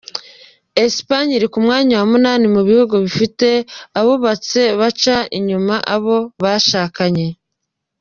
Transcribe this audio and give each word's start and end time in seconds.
Espanye 0.85 1.33
iri 1.35 1.47
ku 1.53 1.59
mwanya 1.65 1.93
wa 1.99 2.05
munani 2.11 2.45
mu 2.55 2.61
bihugu 2.67 2.95
bifite 3.05 3.47
abubatse 3.99 4.61
baca 4.79 5.17
inyuma 5.37 5.75
abo 5.95 6.15
bashakanye. 6.43 7.27